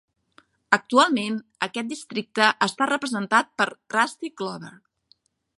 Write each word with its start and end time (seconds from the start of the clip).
Actualment 0.77 1.35
aquest 1.67 1.91
districte 1.93 2.49
està 2.69 2.89
representat 2.95 3.55
per 3.63 3.71
Rusty 3.97 4.37
Glover. 4.43 4.77